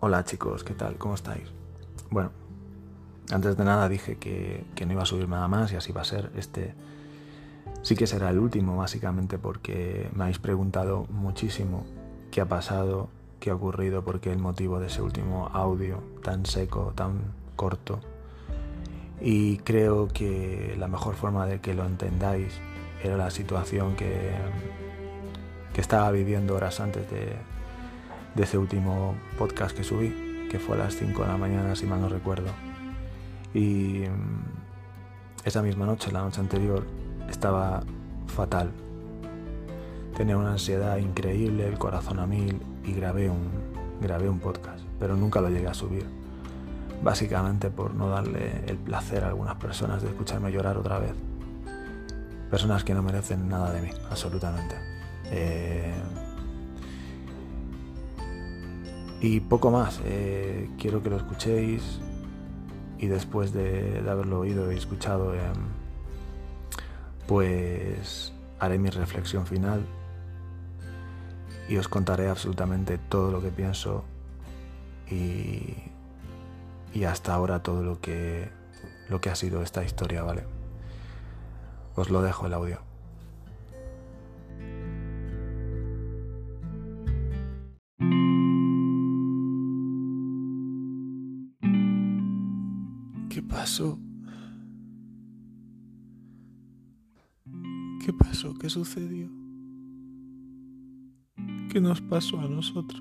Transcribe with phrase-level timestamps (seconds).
[0.00, 0.94] Hola chicos, ¿qué tal?
[0.94, 1.42] ¿Cómo estáis?
[2.08, 2.30] Bueno,
[3.32, 6.04] antes de nada dije que, no iba a subir nada más y así va a
[6.04, 6.30] ser.
[6.36, 6.72] Este
[7.82, 11.84] sí que será el último, básicamente porque me habéis preguntado muchísimo
[12.30, 13.08] qué ha pasado,
[13.40, 17.98] qué ha ocurrido, por qué el motivo de ese último audio tan seco, tan corto.
[19.20, 22.54] Y creo que la mejor forma de que lo entendáis
[23.02, 24.30] era la situación que,
[25.74, 27.34] que estaba viviendo horas antes de,
[28.34, 31.86] de ese último podcast que subí, que fue a las 5 de la mañana, si
[31.86, 32.50] mal no recuerdo.
[33.54, 36.84] Y mm, esa misma noche, la noche anterior,
[37.28, 37.82] estaba
[38.26, 38.70] fatal.
[40.16, 43.48] Tenía una ansiedad increíble, el corazón a mil y grabé un,
[44.00, 46.06] grabé un podcast, pero nunca lo llegué a subir.
[47.02, 51.12] Básicamente por no darle el placer a algunas personas de escucharme llorar otra vez.
[52.50, 54.74] Personas que no merecen nada de mí, absolutamente.
[55.26, 55.92] Eh,
[59.20, 62.00] y poco más, eh, quiero que lo escuchéis
[62.98, 65.40] y después de, haberlo oído y escuchado, em,
[67.26, 69.84] pues haré mi reflexión final
[71.68, 74.04] y os contaré absolutamente todo lo que pienso
[75.10, 75.74] y,
[76.94, 78.50] y hasta ahora todo lo que,
[79.08, 80.44] lo que ha sido esta historia, ¿vale?
[81.94, 82.87] Os lo dejo el audio.
[93.38, 93.96] ¿Qué pasó?
[98.04, 98.52] ¿Qué pasó?
[98.54, 99.30] ¿Qué sucedió?
[101.70, 103.00] ¿Qué nos pasó a nosotros?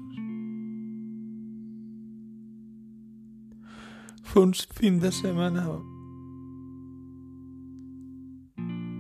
[4.22, 5.68] Fue un fin de semana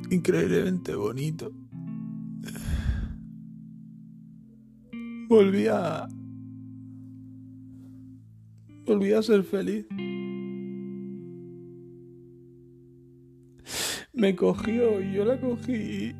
[0.09, 1.51] increíblemente bonito.
[5.29, 6.07] Volví a...
[8.87, 9.85] Volví a ser feliz.
[14.27, 16.13] Me cogió y yo la cogí.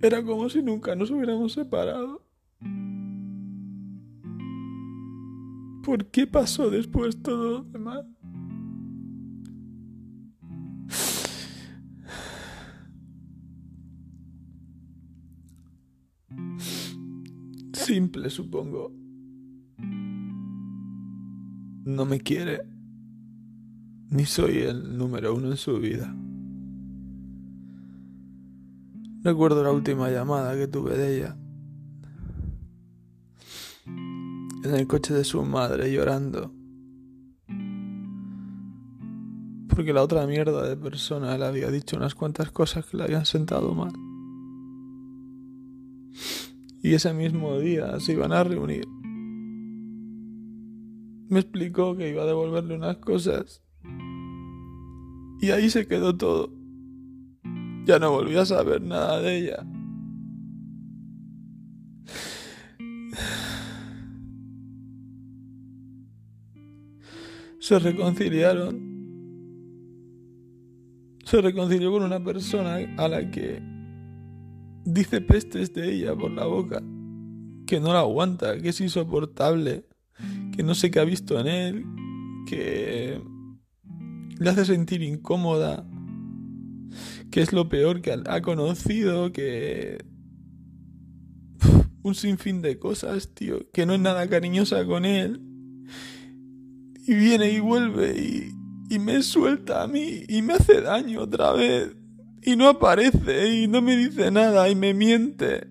[0.00, 2.22] Era como si nunca nos hubiéramos separado.
[5.84, 8.06] ¿Por qué pasó después todo lo demás?
[17.74, 18.90] Simple, supongo.
[21.84, 22.75] No me quiere
[24.10, 26.14] ni soy el número uno en su vida.
[29.22, 31.36] Recuerdo la última llamada que tuve de ella.
[33.84, 36.52] En el coche de su madre llorando.
[39.68, 43.26] Porque la otra mierda de persona le había dicho unas cuantas cosas que le habían
[43.26, 43.92] sentado mal.
[46.82, 48.86] Y ese mismo día se iban a reunir.
[51.28, 53.65] Me explicó que iba a devolverle unas cosas
[55.40, 56.50] y ahí se quedó todo.
[57.84, 59.66] Ya no volví a saber nada de ella.
[67.60, 68.86] Se reconciliaron.
[71.24, 73.60] Se reconcilió con una persona a la que
[74.84, 76.80] dice pestes de ella por la boca,
[77.66, 79.84] que no la aguanta, que es insoportable,
[80.56, 81.84] que no sé qué ha visto en él,
[82.46, 83.20] que
[84.38, 85.86] le hace sentir incómoda,
[87.30, 90.04] que es lo peor que ha conocido, que...
[92.02, 95.40] un sinfín de cosas, tío, que no es nada cariñosa con él.
[97.06, 101.52] Y viene y vuelve y, y me suelta a mí y me hace daño otra
[101.52, 101.96] vez.
[102.42, 105.66] Y no aparece y no me dice nada y me miente.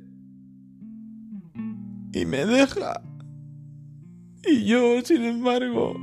[2.14, 3.02] Y me deja.
[4.46, 5.96] Y yo, sin embargo,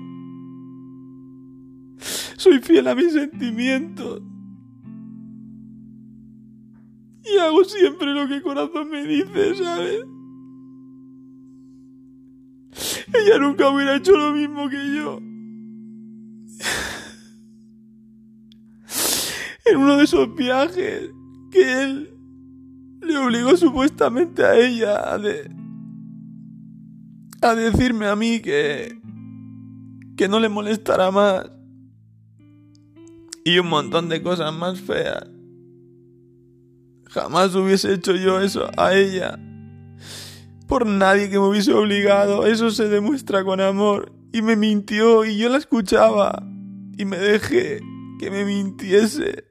[2.43, 4.21] soy fiel a mis sentimientos.
[7.25, 10.01] Y hago siempre lo que el corazón me dice, ¿sabes?
[13.15, 15.21] Ella nunca hubiera hecho lo mismo que yo.
[19.65, 21.11] En uno de esos viajes
[21.53, 22.11] que él
[23.03, 25.21] le obligó supuestamente a ella a,
[27.43, 29.01] a decirme a mí que,
[30.17, 31.49] que no le molestara más
[33.45, 35.27] y un montón de cosas más feas.
[37.07, 39.39] Jamás hubiese hecho yo eso a ella.
[40.67, 42.47] Por nadie que me hubiese obligado.
[42.47, 44.13] Eso se demuestra con amor.
[44.33, 46.43] Y me mintió y yo la escuchaba.
[46.97, 47.81] Y me dejé
[48.19, 49.45] que me mintiese.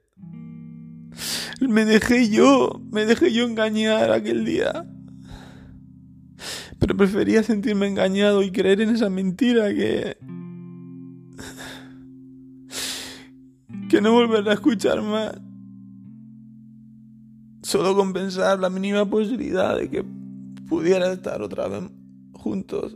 [1.60, 4.88] Me dejé yo, me dejé yo engañar aquel día.
[6.80, 10.18] Pero prefería sentirme engañado y creer en esa mentira que...
[13.92, 15.38] que no volver a escuchar más.
[17.62, 20.06] Solo compensar la mínima posibilidad de que
[20.70, 21.84] pudiera estar otra vez
[22.32, 22.96] juntos.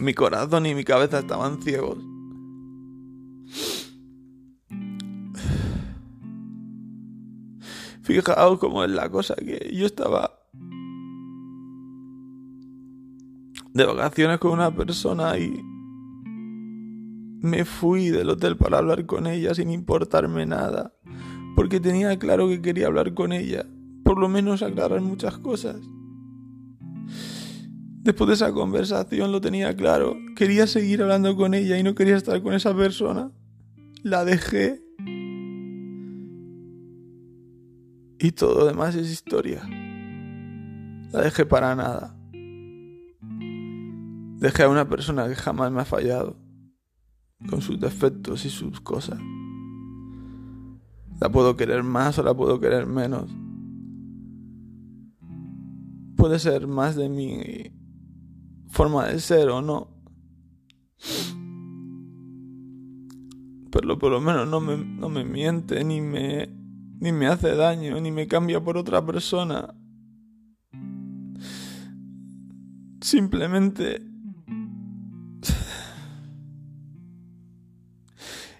[0.00, 1.98] Mi corazón y mi cabeza estaban ciegos.
[8.02, 10.40] Fijaos cómo es la cosa que yo estaba
[13.74, 15.71] de vacaciones con una persona y
[17.42, 20.94] me fui del hotel para hablar con ella sin importarme nada,
[21.56, 23.66] porque tenía claro que quería hablar con ella,
[24.04, 25.76] por lo menos aclarar muchas cosas.
[28.02, 32.16] Después de esa conversación lo tenía claro, quería seguir hablando con ella y no quería
[32.16, 33.30] estar con esa persona.
[34.02, 34.82] La dejé
[38.24, 39.68] Y todo lo demás es historia.
[41.10, 42.16] La dejé para nada.
[44.38, 46.36] Dejé a una persona que jamás me ha fallado,
[47.48, 49.18] con sus defectos y sus cosas.
[51.20, 53.30] La puedo querer más o la puedo querer menos.
[56.16, 57.72] Puede ser más de mi
[58.68, 59.88] forma de ser o no.
[63.70, 66.62] Pero por lo menos no me, no me miente ni me
[67.02, 69.74] ni me hace daño, ni me cambia por otra persona.
[73.00, 74.11] Simplemente...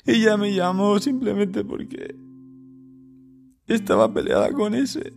[0.05, 2.17] Ella me llamó simplemente porque
[3.67, 5.13] estaba peleada con ese.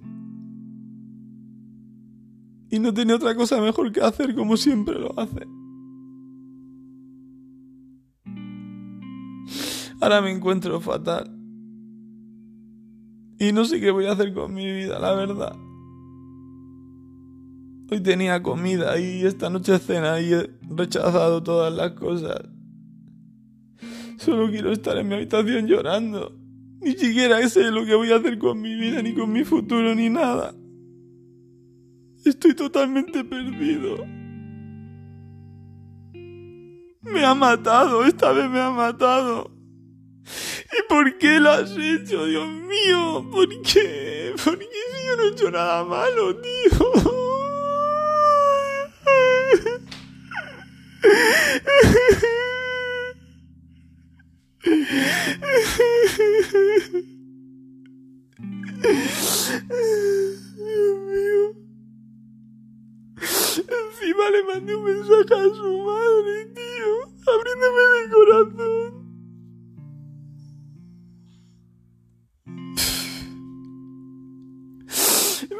[2.69, 5.47] Y no tenía otra cosa mejor que hacer como siempre lo hace.
[10.01, 11.31] Ahora me encuentro fatal.
[13.39, 15.55] Y no sé qué voy a hacer con mi vida, la verdad.
[17.91, 22.54] Hoy tenía comida y esta noche cena y he rechazado todas las cosas.
[24.17, 26.33] Solo quiero estar en mi habitación llorando.
[26.81, 29.95] Ni siquiera sé lo que voy a hacer con mi vida, ni con mi futuro,
[29.95, 30.53] ni nada.
[32.23, 34.05] Estoy totalmente perdido.
[37.01, 39.51] Me ha matado, esta vez me ha matado.
[40.25, 43.29] ¿Y por qué lo has hecho, Dios mío?
[43.31, 44.33] ¿Por qué?
[44.43, 46.79] ¿Por qué si yo no he hecho nada malo, tío?
[54.65, 54.81] Dios
[61.05, 61.53] mío.
[63.57, 66.91] Encima le mandé un mensaje a su madre, tío,
[67.33, 69.05] abriéndome el corazón.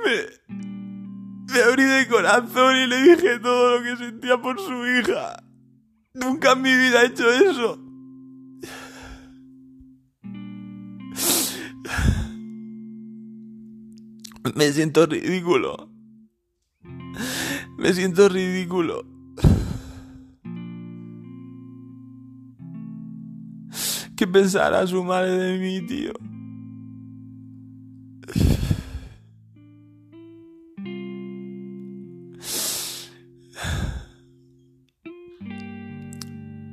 [0.04, 5.44] Me, abrí de corazón y le dije todo lo que sentía por su hija.
[6.14, 7.85] Nunca en mi vida he hecho eso.
[14.54, 15.90] Me siento ridículo.
[17.78, 19.04] Me siento ridículo.
[24.16, 26.14] ¿Qué pensará su madre de mí, tío?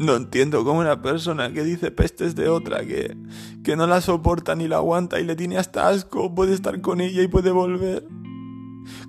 [0.02, 3.16] No entiendo cómo una persona que dice pestes de otra, que,
[3.62, 7.00] que no la soporta ni la aguanta y le tiene hasta asco, puede estar con
[7.00, 8.04] ella y puede volver.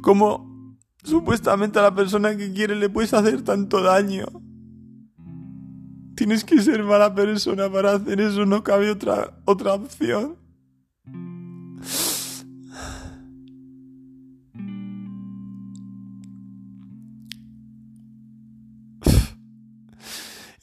[0.03, 4.27] Como supuestamente a la persona que quiere le puedes hacer tanto daño.
[6.15, 10.37] Tienes que ser mala persona para hacer eso, no cabe otra, otra opción.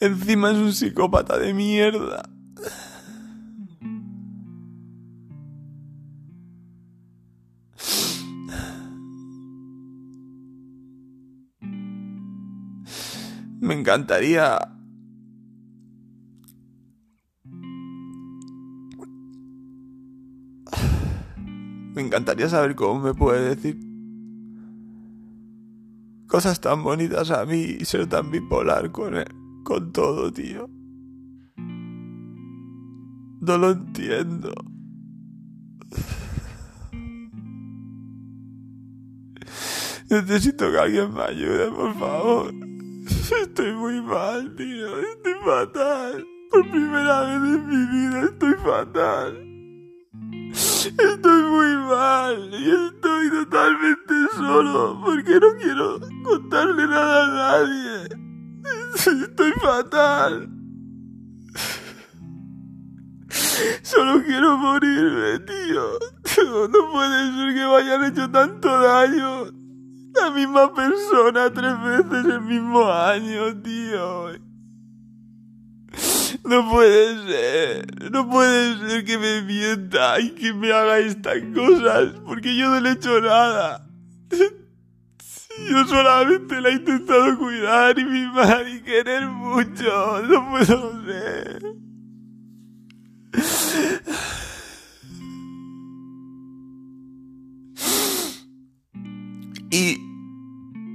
[0.02, 2.22] Encima es un psicópata de mierda.
[13.60, 14.58] Me encantaría...
[21.94, 23.78] Me encantaría saber cómo me puede decir
[26.26, 30.68] cosas tan bonitas a mí y ser tan bipolar con él con todo, tío.
[33.40, 34.52] No lo entiendo.
[40.10, 42.52] Necesito que alguien me ayude, por favor.
[43.42, 44.98] Estoy muy mal, tío.
[45.02, 46.26] Estoy fatal.
[46.50, 49.46] Por primera vez en mi vida estoy fatal.
[50.52, 58.19] Estoy muy mal y estoy totalmente solo porque no quiero contarle nada a nadie.
[59.06, 60.48] Estoy fatal.
[63.82, 65.98] Solo quiero morirme, tío.
[66.68, 69.46] No puede ser que me hayan hecho tanto daño.
[70.14, 74.32] La misma persona tres veces el mismo año, tío.
[76.44, 82.14] No puede ser, no puede ser que me mienta y que me haga estas cosas,
[82.26, 83.86] porque yo no le he hecho nada.
[85.68, 91.62] Yo solamente la he intentado cuidar y mimar y querer mucho, no puedo ser.
[99.72, 99.98] Y,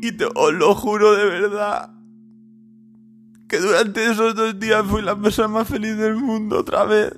[0.02, 1.96] y te, os lo juro de verdad
[3.48, 7.14] que durante esos dos días fui la persona más feliz del mundo otra vez.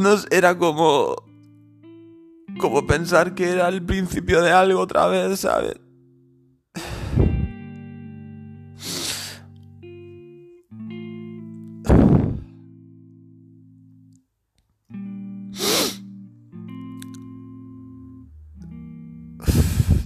[0.00, 1.14] No era como
[2.58, 5.74] como pensar que era el principio de algo otra vez, ¿sabes?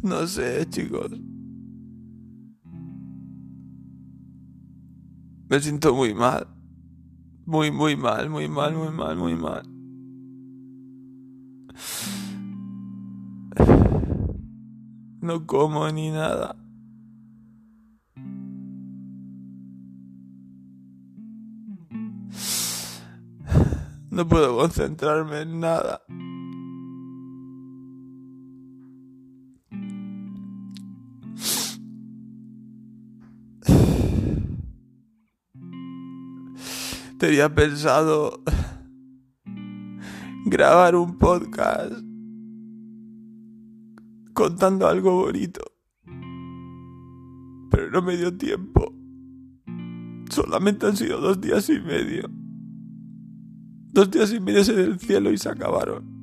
[0.03, 1.13] No sé, chicos.
[5.49, 6.49] Me siento muy mal.
[7.47, 9.74] Muy, muy mal, muy mal, muy mal, muy mal.
[15.25, 16.55] No como ni nada.
[24.11, 26.03] No puedo concentrarme en nada.
[37.19, 38.43] Tenía pensado
[40.45, 42.14] grabar un podcast
[44.35, 45.63] contando algo bonito.
[47.71, 48.93] Pero no me dio tiempo.
[50.31, 52.29] Solamente han sido dos días y medio.
[53.93, 56.14] Dos días y medio en el cielo y se acabaron.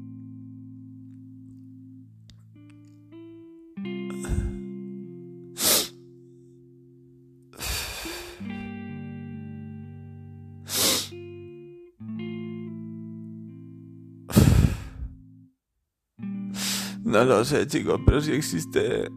[17.12, 19.12] No lo sé, chicos, pero si existe.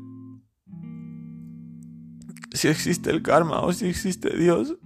[2.52, 4.76] Si existe el karma o si existe Dios.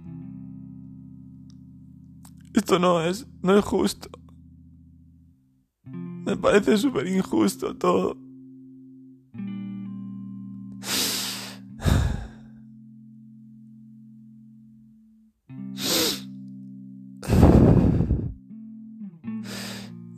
[2.53, 3.25] Esto no es.
[3.41, 4.09] No es justo.
[5.85, 8.15] Me parece súper injusto todo.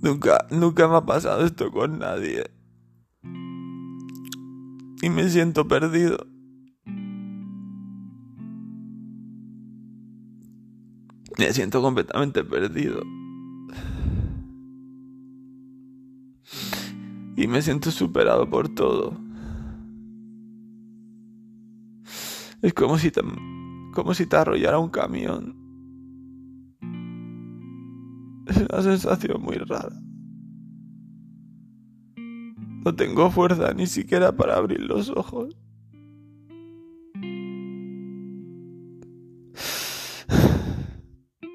[0.01, 2.60] Nunca, nunca me ha pasado esto con nadie
[5.01, 6.27] y me siento perdido.
[11.37, 13.01] Me siento completamente perdido.
[17.35, 19.17] Y me siento superado por todo.
[22.61, 23.21] Es como si te,
[23.93, 25.55] como si te arrollara un camión.
[28.45, 30.10] Es una sensación muy rara.
[32.83, 35.55] No tengo fuerza ni siquiera para abrir los ojos.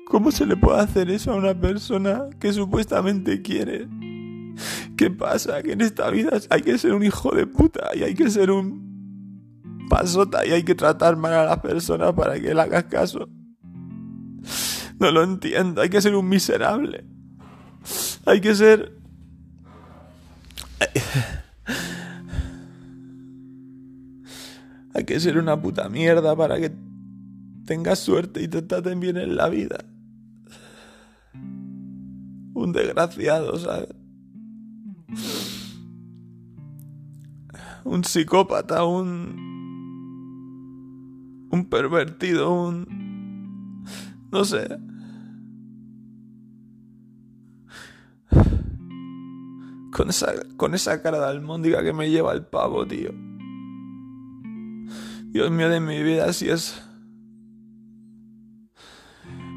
[0.07, 3.89] ¿Cómo se le puede hacer eso a una persona que supuestamente quiere?
[4.97, 5.63] ¿Qué pasa?
[5.63, 8.51] Que en esta vida hay que ser un hijo de puta y hay que ser
[8.51, 8.87] un
[9.91, 13.29] pasota y hay que tratar mal a las personas para que le hagas caso.
[14.99, 17.05] No lo entiendo, hay que ser un miserable.
[18.25, 18.96] Hay que ser
[25.07, 26.73] que ser una puta mierda para que
[27.65, 29.79] tengas suerte y te traten bien en la vida.
[32.55, 33.89] Un desgraciado, ¿sabes?
[37.85, 39.47] Un psicópata, un...
[41.51, 43.85] Un pervertido, un...
[44.33, 44.67] No sé.
[49.93, 53.26] Con esa, con esa cara de almóndiga que me lleva el pavo, tío.
[55.37, 56.83] Dios mío de mi vida, si es.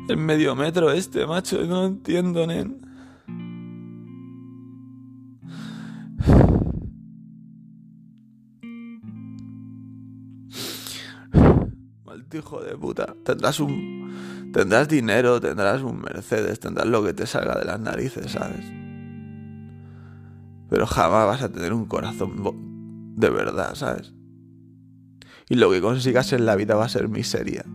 [0.09, 2.81] El medio metro este, macho, no entiendo, nen.
[12.03, 13.15] Maldito de puta.
[13.23, 14.51] Tendrás un.
[14.51, 18.65] Tendrás dinero, tendrás un Mercedes, tendrás lo que te salga de las narices, ¿sabes?
[20.69, 24.18] Pero jamás vas a tener un corazón de verdad, ¿sabes?
[25.49, 27.65] Y lo que consigas en la vida va a ser miseria.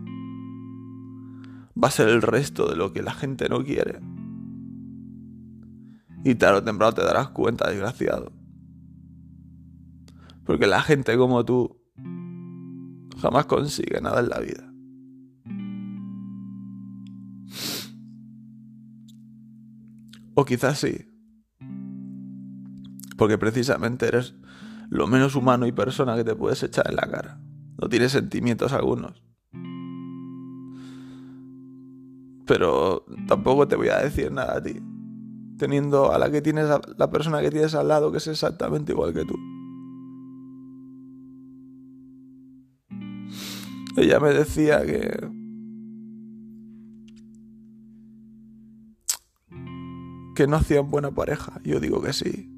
[1.77, 3.99] Va a ser el resto de lo que la gente no quiere.
[6.23, 8.31] Y tarde o temprano te darás cuenta, desgraciado.
[10.45, 11.81] Porque la gente como tú
[13.19, 14.71] jamás consigue nada en la vida.
[20.33, 21.11] O quizás sí.
[23.17, 24.35] Porque precisamente eres
[24.89, 27.44] lo menos humano y persona que te puedes echar en la cara.
[27.77, 29.21] No tienes sentimientos algunos.
[32.45, 34.75] Pero tampoco te voy a decir nada a ti.
[35.57, 38.91] Teniendo a la que tienes a la persona que tienes al lado que es exactamente
[38.91, 39.35] igual que tú.
[43.97, 45.31] Ella me decía que...
[50.35, 51.61] Que no hacían buena pareja.
[51.63, 52.51] Yo digo que sí.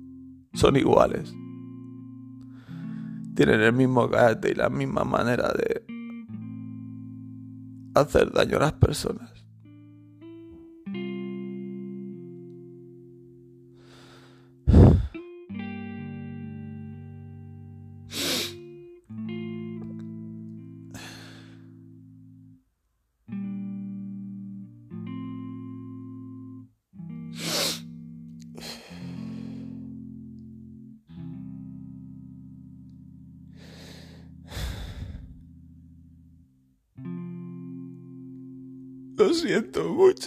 [0.54, 1.34] Son iguales.
[3.38, 5.86] Tienen el mismo carácter y la misma manera de
[7.94, 9.32] hacer daño a las personas.
[39.58, 40.27] Lo siento mucho.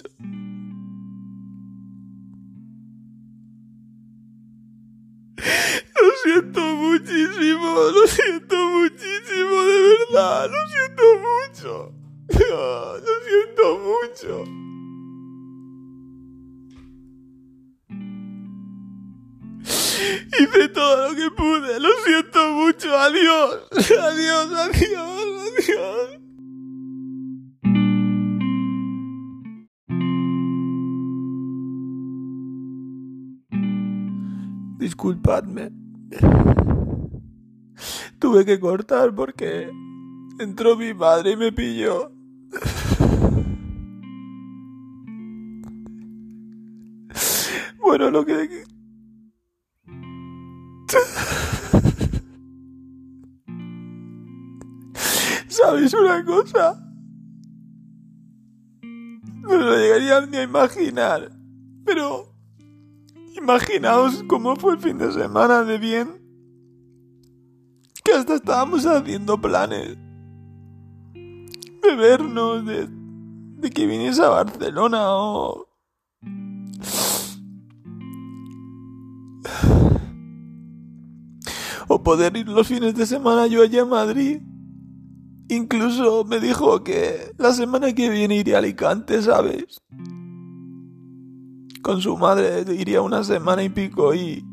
[34.81, 35.71] Disculpadme.
[38.17, 39.69] Tuve que cortar porque
[40.39, 42.11] entró mi madre y me pilló.
[47.77, 48.63] Bueno, lo que...
[55.47, 56.83] ¿Sabes una cosa?
[59.41, 61.31] No lo llegaría ni a imaginar.
[61.85, 62.30] Pero
[63.41, 66.21] Imaginaos cómo fue el fin de semana de bien.
[68.03, 69.97] Que hasta estábamos haciendo planes.
[71.13, 75.67] De de, de que viniese a Barcelona o...
[81.87, 84.41] O poder ir los fines de semana yo allá a Madrid.
[85.49, 89.81] Incluso me dijo que la semana que viene iría a Alicante, ¿sabes?
[91.81, 94.45] Con su madre iría una semana y pico y...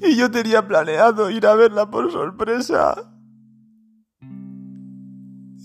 [0.00, 2.94] Y yo tenía planeado ir a verla por sorpresa.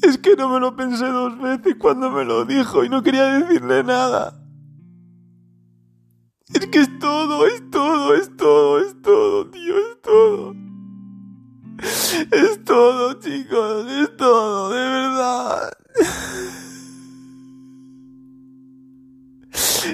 [0.01, 3.25] Es que no me lo pensé dos veces cuando me lo dijo y no quería
[3.25, 4.43] decirle nada.
[6.53, 10.55] Es que es todo, es todo, es todo, es todo, tío, es todo.
[12.31, 15.71] Es todo, chicos, es todo, de verdad.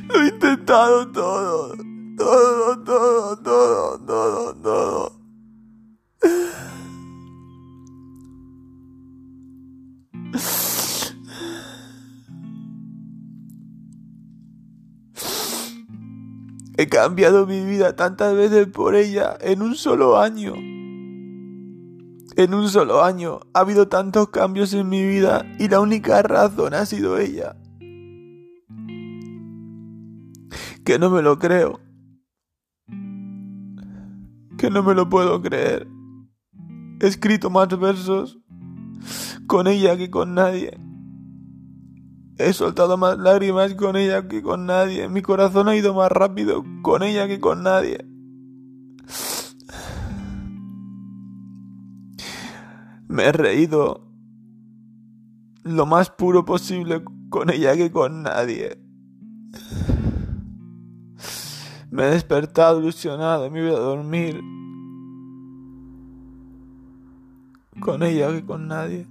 [0.08, 1.76] Lo he intentado todo.
[2.18, 5.20] Todo, todo, todo, todo, todo.
[16.78, 20.54] He cambiado mi vida tantas veces por ella en un solo año.
[22.38, 26.74] En un solo año ha habido tantos cambios en mi vida y la única razón
[26.74, 27.58] ha sido ella.
[30.90, 31.80] Que no me lo creo.
[34.58, 35.88] Que no me lo puedo creer.
[37.00, 38.40] He escrito más versos
[39.46, 40.80] con ella que con nadie.
[42.40, 45.08] He soltado más lágrimas con ella que con nadie.
[45.10, 48.04] Mi corazón ha ido más rápido con ella que con nadie.
[53.08, 54.12] Me he reído
[55.62, 58.90] lo más puro posible con ella que con nadie.
[61.92, 64.40] Me he despertado ilusionado, me iba a dormir
[67.80, 69.08] con ella que con nadie.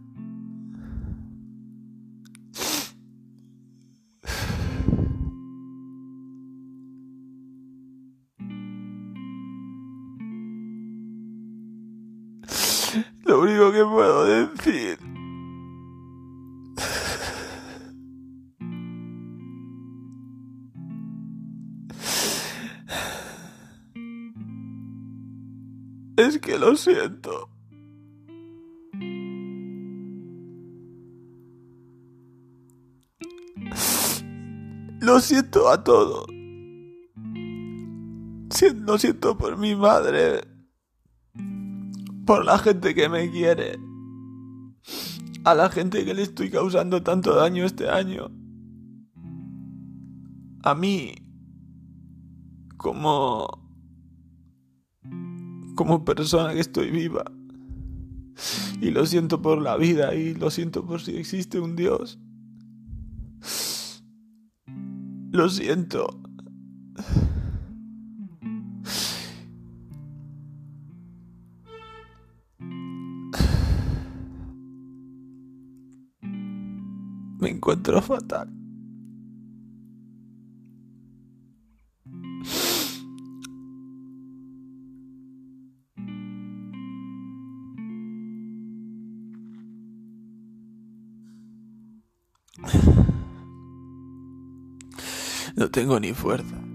[26.68, 27.48] Lo siento.
[35.00, 36.26] Lo siento a todo.
[38.87, 40.40] Lo siento por mi madre,
[42.26, 43.78] por la gente que me quiere,
[45.44, 48.31] a la gente que le estoy causando tanto daño este año,
[50.64, 51.14] a mí
[52.76, 53.67] como
[55.78, 57.22] como persona que estoy viva.
[58.80, 62.18] Y lo siento por la vida y lo siento por si existe un Dios.
[65.30, 66.20] Lo siento.
[77.38, 78.67] Me encuentro fatal.
[95.68, 96.67] Tengo ni fuerza.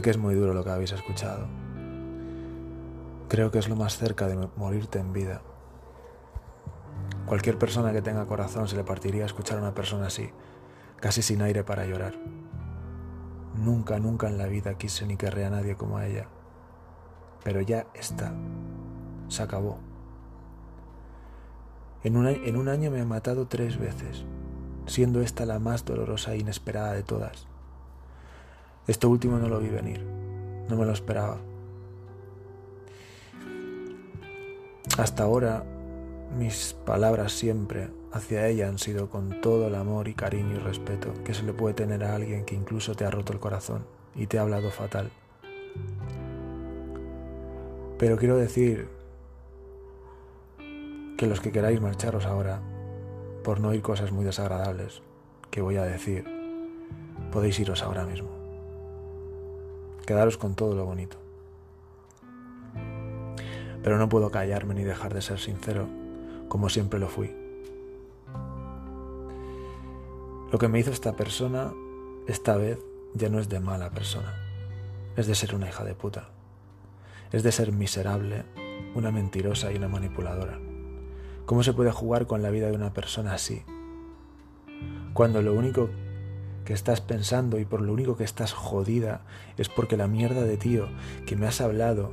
[0.00, 1.46] Sé que es muy duro lo que habéis escuchado.
[3.28, 5.42] Creo que es lo más cerca de morirte en vida.
[7.26, 10.30] Cualquier persona que tenga corazón se le partiría escuchar a una persona así,
[11.00, 12.14] casi sin aire para llorar.
[13.54, 16.28] Nunca, nunca en la vida quise ni querré a nadie como a ella.
[17.44, 18.32] Pero ya está.
[19.28, 19.80] Se acabó.
[22.04, 24.24] En un, en un año me ha matado tres veces,
[24.86, 27.49] siendo esta la más dolorosa e inesperada de todas.
[28.86, 30.00] Esto último no lo vi venir,
[30.68, 31.38] no me lo esperaba.
[34.98, 35.64] Hasta ahora
[36.36, 41.12] mis palabras siempre hacia ella han sido con todo el amor y cariño y respeto
[41.24, 44.26] que se le puede tener a alguien que incluso te ha roto el corazón y
[44.26, 45.10] te ha hablado fatal.
[47.98, 48.88] Pero quiero decir
[51.16, 52.60] que los que queráis marcharos ahora,
[53.44, 55.02] por no oír cosas muy desagradables
[55.50, 56.24] que voy a decir,
[57.30, 58.39] podéis iros ahora mismo.
[60.06, 61.16] Quedaros con todo lo bonito.
[63.82, 65.88] Pero no puedo callarme ni dejar de ser sincero
[66.50, 67.32] como siempre lo fui.
[70.50, 71.72] Lo que me hizo esta persona,
[72.26, 72.78] esta vez,
[73.14, 74.34] ya no es de mala persona,
[75.16, 76.30] es de ser una hija de puta,
[77.30, 78.44] es de ser miserable,
[78.96, 80.58] una mentirosa y una manipuladora.
[81.46, 83.62] ¿Cómo se puede jugar con la vida de una persona así?
[85.14, 85.88] Cuando lo único
[86.64, 89.22] que estás pensando y por lo único que estás jodida
[89.56, 90.88] es porque la mierda de tío
[91.26, 92.12] que me has hablado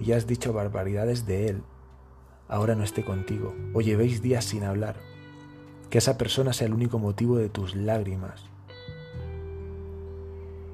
[0.00, 1.62] y has dicho barbaridades de él
[2.52, 3.54] ahora no esté contigo.
[3.72, 4.96] O llevéis días sin hablar,
[5.88, 8.44] que esa persona sea el único motivo de tus lágrimas.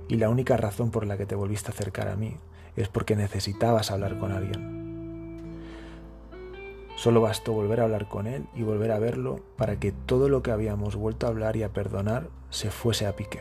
[0.09, 2.37] Y la única razón por la que te volviste a acercar a mí
[2.77, 4.78] es porque necesitabas hablar con alguien.
[6.99, 10.43] Solo bastó volver a hablar con él y volver a verlo para que todo lo
[10.43, 13.41] que habíamos vuelto a hablar y a perdonar se fuese a pique.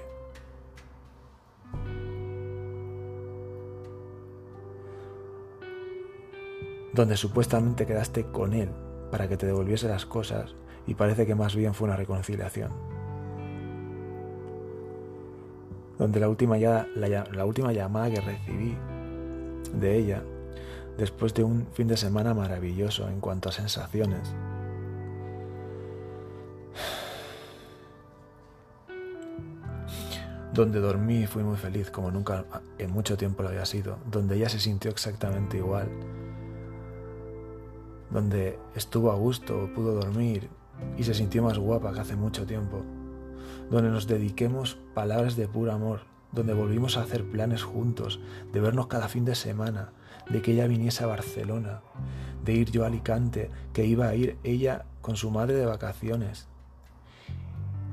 [6.93, 8.69] donde supuestamente quedaste con él
[9.11, 10.55] para que te devolviese las cosas
[10.87, 12.71] y parece que más bien fue una reconciliación.
[15.99, 18.75] Donde la última, la, última llamada que recibí
[19.79, 20.23] de ella,
[20.97, 24.33] después de un fin de semana maravilloso en cuanto a sensaciones,
[30.53, 32.45] donde dormí y fui muy feliz como nunca
[32.79, 35.87] en mucho tiempo lo había sido, donde ella se sintió exactamente igual.
[38.09, 40.49] Donde estuvo a gusto, pudo dormir
[40.97, 42.81] y se sintió más guapa que hace mucho tiempo,
[43.69, 46.01] donde nos dediquemos palabras de puro amor,
[46.37, 48.19] donde volvimos a hacer planes juntos,
[48.53, 49.91] de vernos cada fin de semana,
[50.29, 51.81] de que ella viniese a Barcelona,
[52.45, 56.47] de ir yo a Alicante, que iba a ir ella con su madre de vacaciones.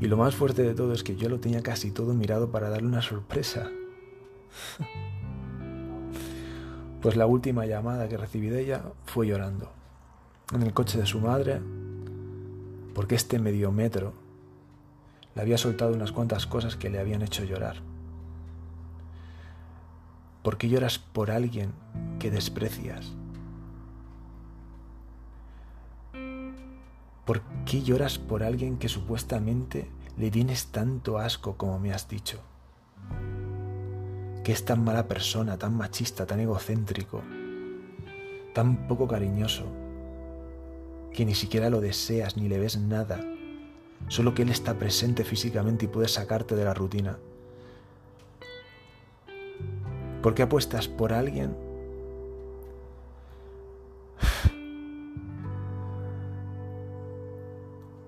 [0.01, 2.69] Y lo más fuerte de todo es que yo lo tenía casi todo mirado para
[2.69, 3.71] darle una sorpresa.
[7.01, 9.71] pues la última llamada que recibí de ella fue llorando,
[10.53, 11.61] en el coche de su madre,
[12.95, 14.13] porque este medio metro
[15.35, 17.94] le había soltado unas cuantas cosas que le habían hecho llorar.
[20.45, 21.73] ¿Por qué lloras por alguien
[22.19, 23.15] que desprecias?
[27.25, 32.43] ¿Por qué lloras por alguien que supuestamente le tienes tanto asco como me has dicho?
[34.45, 37.23] Que es tan mala persona, tan machista, tan egocéntrico,
[38.53, 39.65] tan poco cariñoso,
[41.15, 43.19] que ni siquiera lo deseas ni le ves nada,
[44.09, 47.19] solo que él está presente físicamente y puede sacarte de la rutina.
[50.25, 51.55] ¿Por qué apuestas por alguien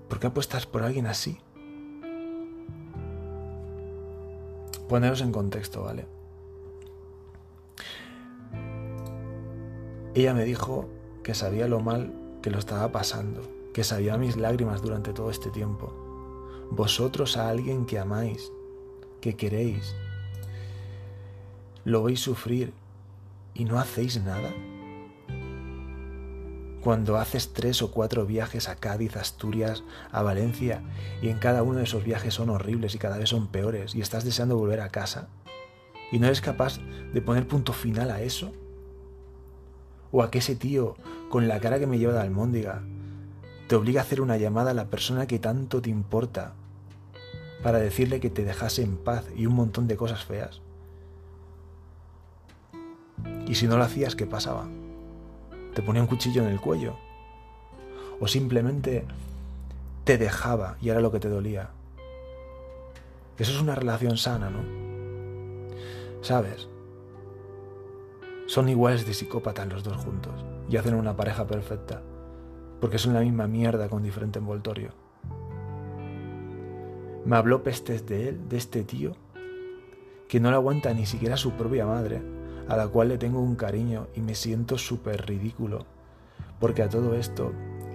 [0.09, 1.37] ¿Por qué apuestas por alguien así?
[4.89, 6.07] Poneros en contexto, ¿vale?
[10.15, 10.89] Ella me dijo
[11.21, 13.43] que sabía lo mal que lo estaba pasando,
[13.75, 15.93] que sabía mis lágrimas durante todo este tiempo.
[16.71, 18.51] Vosotros a alguien que amáis,
[19.21, 19.95] que queréis,
[21.87, 22.73] lo veis sufrir
[23.53, 24.53] y no hacéis nada
[26.83, 30.81] cuando haces tres o cuatro viajes a Cádiz, Asturias, a Valencia,
[31.21, 34.01] y en cada uno de esos viajes son horribles y cada vez son peores, y
[34.01, 35.27] estás deseando volver a casa,
[36.11, 36.79] y no eres capaz
[37.13, 38.53] de poner punto final a eso,
[40.11, 40.95] o a que ese tío,
[41.29, 42.83] con la cara que me lleva de almóndiga,
[43.67, 46.53] te obliga a hacer una llamada a la persona que tanto te importa,
[47.63, 50.61] para decirle que te dejase en paz y un montón de cosas feas.
[53.47, 54.67] Y si no lo hacías, ¿qué pasaba?
[55.77, 56.95] te ponía un cuchillo en el cuello.
[58.19, 59.05] O simplemente
[60.05, 61.69] te dejaba y era lo que te dolía.
[63.37, 64.61] Eso es una relación sana, ¿no?
[66.21, 66.67] ¿Sabes?
[68.47, 70.33] Son iguales de psicópatas los dos juntos
[70.67, 72.01] y hacen una pareja perfecta,
[72.81, 74.89] porque son la misma mierda con diferente envoltorio.
[77.23, 79.15] Me habló pestes de él, de este tío,
[80.27, 82.19] que no le aguanta ni siquiera su propia madre,
[82.69, 85.85] a la cual le tengo un cariño y me siento súper ridículo,
[86.59, 87.53] porque a todo esto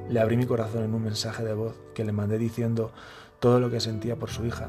[0.09, 2.93] le abrí mi corazón en un mensaje de voz que le mandé diciendo
[3.41, 4.69] todo lo que sentía por su hija,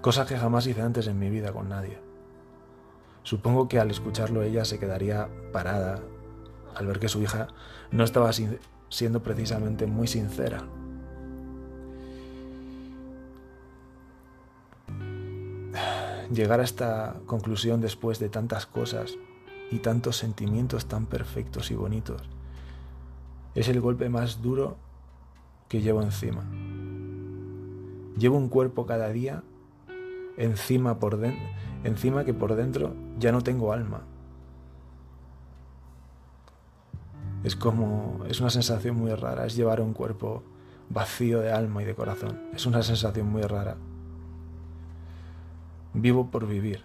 [0.00, 1.98] cosa que jamás hice antes en mi vida con nadie.
[3.22, 6.00] Supongo que al escucharlo ella se quedaría parada
[6.74, 7.48] al ver que su hija
[7.90, 10.62] no estaba siendo precisamente muy sincera
[16.32, 19.16] llegar a esta conclusión después de tantas cosas
[19.70, 22.22] y tantos sentimientos tan perfectos y bonitos
[23.56, 24.76] es el golpe más duro
[25.68, 26.44] que llevo encima.
[28.16, 29.42] Llevo un cuerpo cada día
[30.36, 31.18] encima por
[31.82, 34.02] encima que por dentro ya no tengo alma.
[37.44, 40.42] Es como es una sensación muy rara, es llevar un cuerpo
[40.90, 42.38] vacío de alma y de corazón.
[42.52, 43.76] Es una sensación muy rara.
[45.98, 46.82] Vivo por vivir.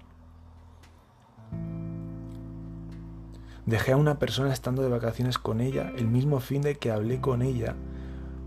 [3.66, 7.20] Dejé a una persona estando de vacaciones con ella el mismo fin de que hablé
[7.20, 7.76] con ella,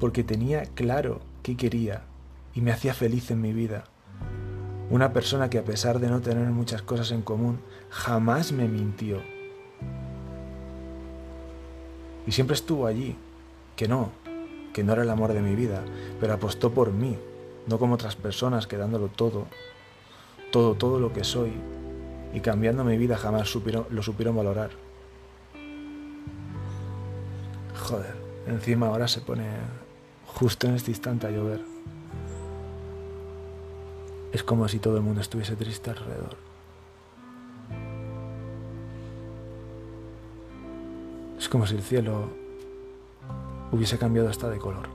[0.00, 2.04] porque tenía claro qué quería
[2.54, 3.84] y me hacía feliz en mi vida.
[4.88, 9.20] Una persona que a pesar de no tener muchas cosas en común, jamás me mintió.
[12.26, 13.18] Y siempre estuvo allí,
[13.76, 14.12] que no,
[14.72, 15.84] que no era el amor de mi vida,
[16.20, 17.18] pero apostó por mí,
[17.66, 19.46] no como otras personas que dándolo todo
[20.54, 21.52] todo, todo lo que soy
[22.32, 23.52] y cambiando mi vida jamás
[23.90, 24.70] lo supieron valorar.
[27.74, 28.14] Joder,
[28.46, 29.48] encima ahora se pone
[30.26, 31.60] justo en este instante a llover.
[34.32, 36.36] Es como si todo el mundo estuviese triste alrededor.
[41.36, 42.28] Es como si el cielo
[43.72, 44.93] hubiese cambiado hasta de color.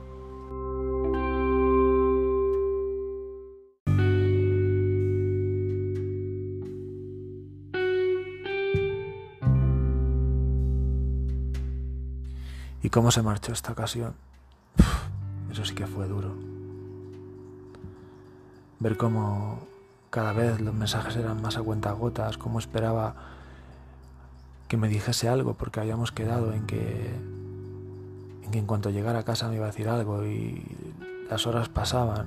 [12.90, 14.14] ¿Y cómo se marchó esta ocasión?
[15.52, 16.34] eso sí que fue duro.
[18.80, 19.60] Ver cómo
[20.10, 23.14] cada vez los mensajes eran más a cuentagotas, cómo esperaba
[24.66, 27.14] que me dijese algo, porque habíamos quedado en que,
[28.42, 30.66] en que en cuanto llegara a casa me iba a decir algo y
[31.30, 32.26] las horas pasaban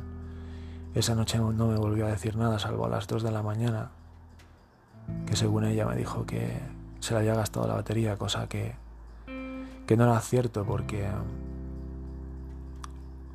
[0.96, 3.90] Esa noche no me volvió a decir nada, salvo a las 2 de la mañana,
[5.26, 6.58] que según ella me dijo que
[7.02, 8.82] se le había gastado la batería, cosa que,
[9.86, 11.08] que no era cierto porque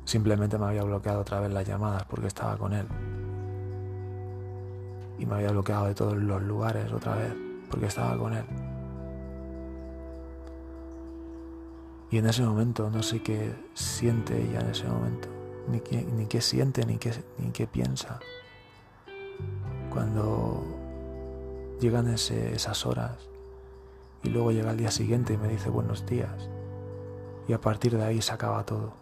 [0.05, 2.87] simplemente me había bloqueado otra vez las llamadas porque estaba con él.
[5.19, 7.33] Y me había bloqueado de todos los lugares otra vez
[7.69, 8.45] porque estaba con él.
[12.11, 15.27] Y en ese momento no sé qué siente ella en ese momento,
[15.67, 18.19] ni qué, ni qué siente, ni qué, ni qué piensa.
[19.91, 20.63] Cuando
[21.79, 23.28] llegan esas horas
[24.23, 26.49] y luego llega el día siguiente y me dice buenos días.
[27.47, 28.93] Y a partir de ahí se acaba todo.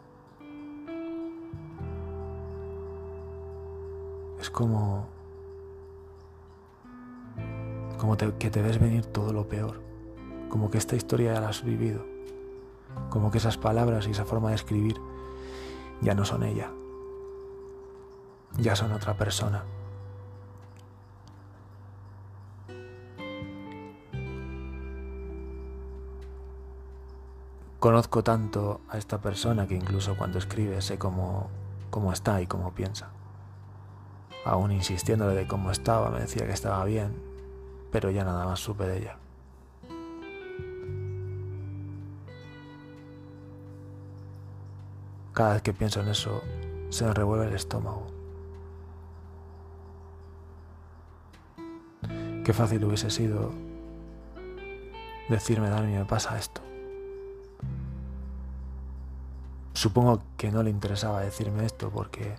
[4.39, 5.07] Es como...
[7.97, 9.81] Como que te ves venir todo lo peor.
[10.49, 12.05] Como que esta historia ya la has vivido.
[13.09, 14.97] Como que esas palabras y esa forma de escribir
[16.01, 16.71] ya no son ella.
[18.59, 19.65] Ya son otra persona.
[27.79, 31.49] Conozco tanto a esta persona que incluso cuando escribe sé cómo,
[31.91, 33.09] cómo está y cómo piensa.
[34.45, 37.21] Aún insistiéndole de cómo estaba, me decía que estaba bien,
[37.91, 39.17] pero ya nada más supe de ella.
[45.33, 46.41] Cada vez que pienso en eso,
[46.89, 48.07] se me revuelve el estómago.
[52.43, 53.51] Qué fácil hubiese sido
[55.29, 56.61] decirme, Dani, me pasa esto.
[59.77, 62.33] Supongo que no le interesaba decirme esto porque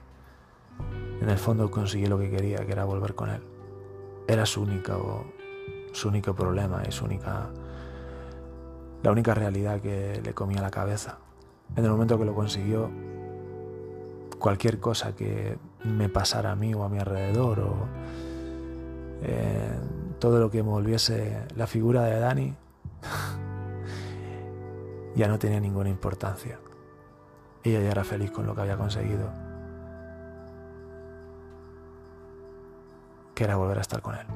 [1.21, 3.41] en el fondo conseguí lo que quería, que era volver con él.
[4.27, 5.25] Era su único,
[5.93, 7.49] su único problema y su única,
[9.05, 11.19] la única realidad que le comía la cabeza.
[11.77, 12.91] En el momento que lo consiguió,
[14.41, 17.75] cualquier cosa que me pasara a mí o a mi alrededor o
[19.23, 19.79] eh,
[20.19, 22.57] todo lo que me volviese la figura de Dani
[25.15, 26.59] ya no tenía ninguna importancia.
[27.69, 29.31] Ella ya era feliz con lo que había conseguido,
[33.35, 34.27] que era volver a estar con él.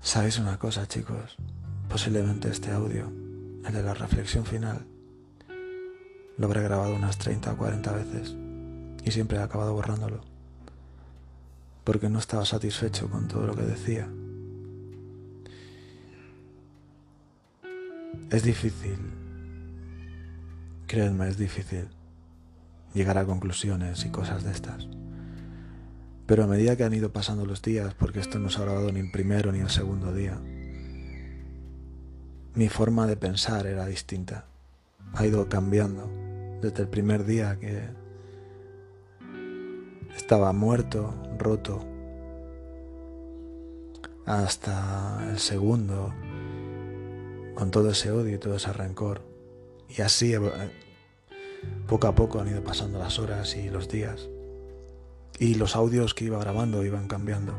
[0.00, 1.36] ¿Sabéis una cosa, chicos?
[1.88, 3.12] Posiblemente este audio,
[3.64, 4.84] el de la reflexión final,
[6.40, 8.34] lo habré grabado unas 30 o 40 veces
[9.04, 10.22] y siempre he acabado borrándolo.
[11.84, 14.08] Porque no estaba satisfecho con todo lo que decía.
[18.30, 18.96] Es difícil,
[20.86, 21.88] créanme, es difícil
[22.94, 24.88] llegar a conclusiones y cosas de estas.
[26.24, 28.90] Pero a medida que han ido pasando los días, porque esto no se ha grabado
[28.92, 30.40] ni el primero ni el segundo día,
[32.54, 34.46] mi forma de pensar era distinta.
[35.12, 36.19] Ha ido cambiando
[36.60, 37.88] desde el primer día que
[40.16, 41.84] estaba muerto, roto,
[44.26, 46.12] hasta el segundo,
[47.54, 49.22] con todo ese odio y todo ese rencor.
[49.88, 50.40] Y así, eh,
[51.86, 54.28] poco a poco han ido pasando las horas y los días.
[55.38, 57.54] Y los audios que iba grabando iban cambiando.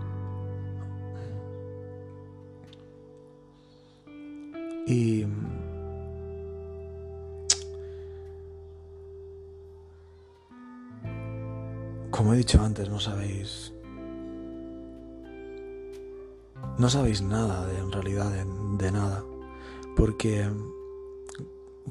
[4.88, 5.26] Y
[12.22, 13.74] Como he dicho antes, no sabéis...
[16.78, 19.24] No sabéis nada de, en realidad de, nada.
[19.98, 20.48] Porque,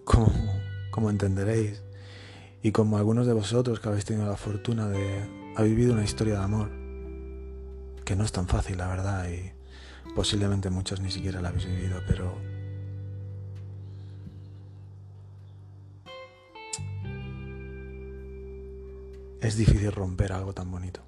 [0.05, 0.33] como,
[0.93, 1.83] como entenderéis,
[2.63, 5.21] y como algunos de vosotros que habéis tenido la fortuna de
[5.57, 6.71] haber vivido una historia de amor,
[8.05, 9.51] que no es tan fácil, la verdad, y
[10.15, 12.37] posiblemente muchos ni siquiera la habéis vivido, pero
[19.41, 21.03] es difícil romper algo tan bonito.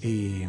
[0.00, 0.44] Y...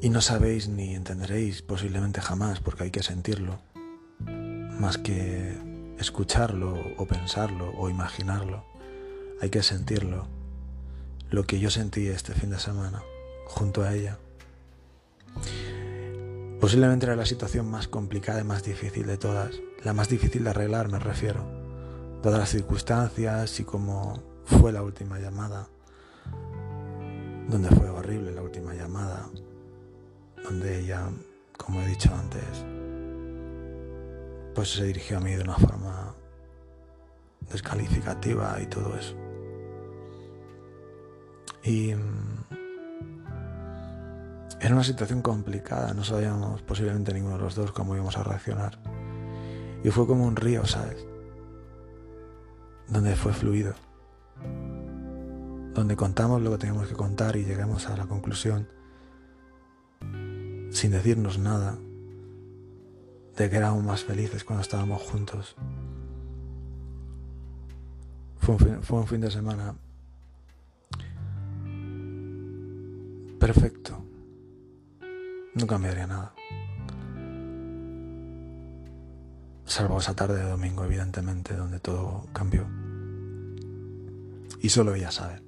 [0.00, 3.60] Y no sabéis ni entenderéis posiblemente jamás, porque hay que sentirlo,
[4.80, 5.56] más que
[5.96, 8.64] escucharlo o pensarlo o imaginarlo.
[9.40, 10.26] Hay que sentirlo,
[11.30, 13.00] lo que yo sentí este fin de semana
[13.46, 14.18] junto a ella.
[16.60, 19.54] Posiblemente era la situación más complicada y más difícil de todas,
[19.84, 21.44] la más difícil de arreglar me refiero,
[22.22, 25.68] dadas las circunstancias y cómo fue la última llamada,
[27.48, 29.28] donde fue horrible la última llamada,
[30.44, 31.08] donde ella,
[31.56, 32.64] como he dicho antes,
[34.54, 36.14] pues se dirigió a mí de una forma
[37.50, 39.16] descalificativa y todo eso.
[41.64, 42.44] Y mm,
[44.60, 48.78] era una situación complicada, no sabíamos posiblemente ninguno de los dos cómo íbamos a reaccionar.
[49.84, 51.06] Y fue como un río, ¿sabes?
[52.88, 53.74] Donde fue fluido.
[55.74, 58.68] Donde contamos lo que teníamos que contar y llegamos a la conclusión,
[60.70, 61.78] sin decirnos nada,
[63.36, 65.56] de que éramos más felices cuando estábamos juntos.
[68.38, 69.76] Fue un fin, de semana
[73.38, 74.04] perfecto.
[75.54, 76.34] No cambiaría nada.
[79.72, 82.66] Salvo esa tarde de domingo, evidentemente, donde todo cambió.
[84.60, 85.40] Y solo ella sabe.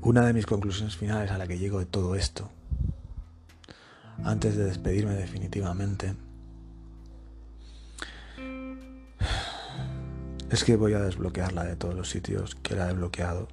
[0.00, 2.50] Una de mis conclusiones finales a la que llego de todo esto,
[4.24, 6.14] antes de despedirme definitivamente,
[10.48, 13.46] Es que voy a desbloquearla de todos los sitios que la he bloqueado.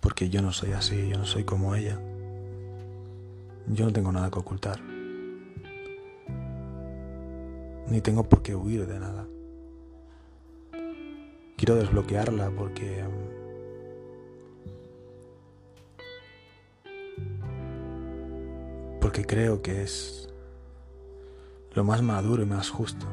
[0.00, 1.98] Porque yo no soy así, yo no soy como ella.
[3.66, 4.93] Yo no tengo nada que ocultar.
[7.88, 9.26] Ni tengo por qué huir de nada.
[11.56, 13.04] Quiero desbloquearla porque...
[19.00, 20.28] Porque creo que es
[21.72, 23.06] lo más maduro y más justo.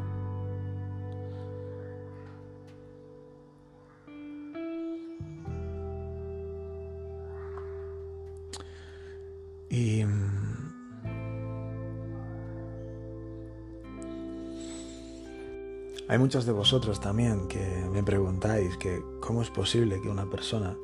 [16.11, 20.75] Hay muchos de vosotros también que me preguntáis que cómo es posible que una persona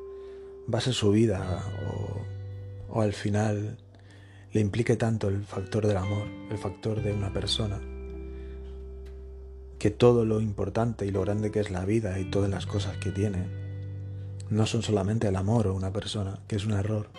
[0.66, 3.76] base su vida o, o al final
[4.54, 7.78] le implique tanto el factor del amor, el factor de una persona,
[9.78, 12.96] que todo lo importante y lo grande que es la vida y todas las cosas
[12.96, 13.44] que tiene
[14.48, 17.10] no son solamente el amor o una persona, que es un error,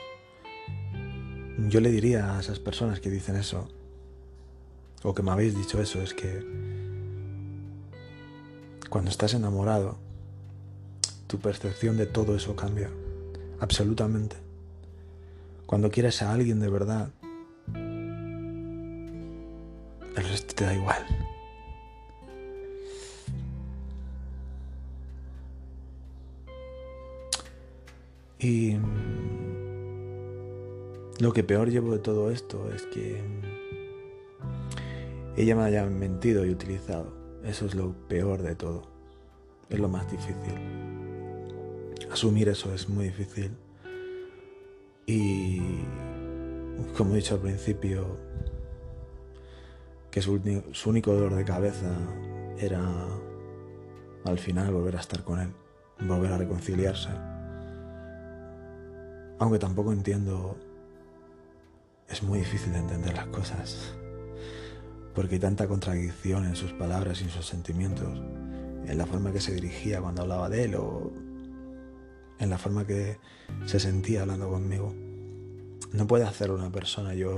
[1.68, 3.68] yo le diría a esas personas que dicen eso,
[5.03, 6.69] o que me habéis dicho eso, es que
[8.90, 9.98] cuando estás enamorado,
[11.28, 12.90] tu percepción de todo eso cambia,
[13.60, 14.36] absolutamente.
[15.68, 17.10] Cuando quieres a alguien de verdad,
[20.16, 21.06] el resto te da igual.
[28.40, 28.78] Y
[31.20, 33.22] lo que peor llevo de todo esto es que
[35.38, 37.19] ella me haya mentido y utilizado.
[37.44, 38.84] Eso es lo peor de todo.
[39.70, 40.54] Es lo más difícil.
[42.12, 43.56] Asumir eso es muy difícil.
[45.06, 45.60] Y
[46.98, 48.18] como he dicho al principio,
[50.12, 50.42] que su,
[50.86, 51.96] único dolor de cabeza
[52.58, 52.84] era
[54.26, 55.54] al final volver a estar con él,
[56.08, 57.10] volver a reconciliarse.
[59.40, 60.58] Aunque tampoco entiendo
[62.10, 63.94] es muy difícil de entender las cosas,
[65.14, 68.20] porque hay tanta contradicción en sus palabras y en sus sentimientos,
[68.86, 71.12] en la forma que se dirigía cuando hablaba de él o
[72.39, 73.20] en la forma que
[73.66, 74.93] se sentía hablando conmigo.
[75.91, 77.14] No puede hacerlo una persona.
[77.14, 77.36] Yo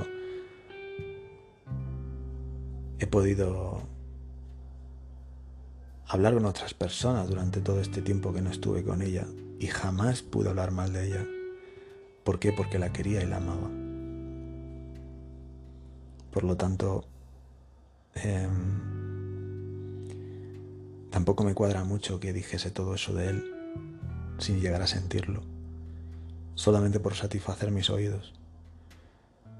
[3.00, 3.82] he podido
[6.08, 9.26] hablar con otras personas durante todo este tiempo que no estuve con ella
[9.60, 11.26] y jamás pude hablar mal de ella.
[12.24, 12.52] ¿Por qué?
[12.52, 13.70] Porque la quería y la amaba.
[16.32, 17.06] Por lo tanto,
[18.16, 18.92] em,
[21.10, 23.46] tampoco me cuadra mucho que dijese todo eso de él
[24.40, 25.44] sin llegar a sentirlo,
[26.56, 28.34] solamente por satisfacer mis oídos.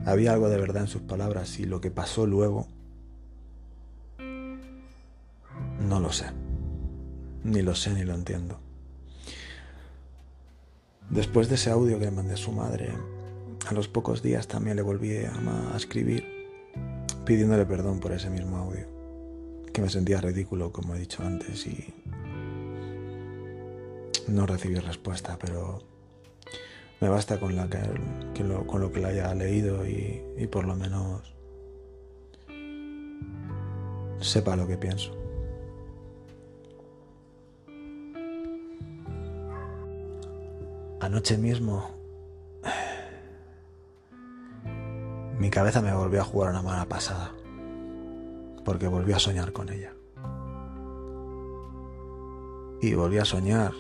[0.06, 2.68] Había algo de verdad en sus palabras y lo que pasó luego,
[5.80, 6.26] no lo sé.
[7.44, 8.60] Ni lo sé ni lo entiendo.
[11.10, 12.90] Después de ese audio que mandé a su madre,
[13.68, 16.41] a los pocos días también le volví a escribir
[17.26, 18.86] pidiéndole perdón por ese mismo audio,
[19.74, 21.94] que me sentía ridículo, como he dicho antes, y
[24.28, 25.82] no recibí respuesta, pero
[27.00, 30.66] me basta con, la que, lo, con lo que la haya leído y, y por
[30.66, 31.34] lo menos
[34.20, 35.18] sepa lo que pienso.
[41.00, 42.01] Anoche mismo
[45.42, 47.32] Mi cabeza me volvió a jugar una mala pasada,
[48.64, 49.92] porque volví a soñar con ella.
[52.80, 53.72] Y volví a soñar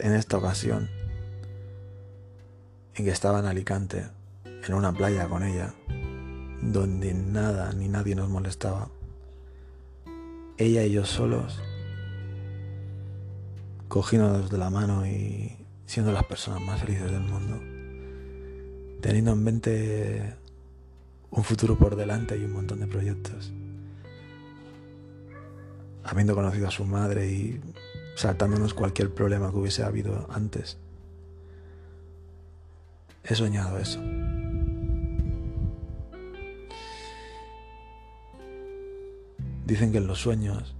[0.00, 0.88] en esta ocasión
[2.94, 4.06] en que estaba en Alicante,
[4.44, 5.74] en una playa con ella,
[6.62, 8.90] donde nada ni nadie nos molestaba,
[10.56, 11.60] ella y yo solos,
[13.88, 17.60] cogiéndonos de la mano y siendo las personas más felices del mundo,
[19.00, 20.34] teniendo en mente
[21.30, 23.52] un futuro por delante y un montón de proyectos,
[26.04, 27.60] habiendo conocido a su madre y
[28.16, 30.76] saltándonos cualquier problema que hubiese habido antes.
[33.24, 34.00] He soñado eso.
[39.66, 40.74] Dicen que en los sueños,